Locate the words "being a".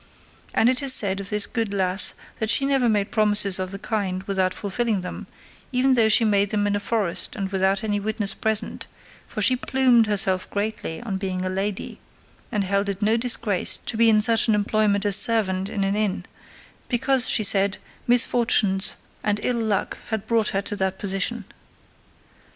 11.19-11.51